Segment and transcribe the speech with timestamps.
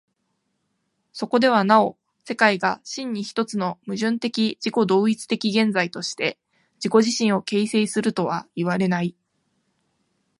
[1.13, 1.95] そこではなお
[2.25, 6.39] 世界が真に一つの矛盾的自己同一的現在として
[6.77, 9.15] 自己自身を形成するとはいわれない。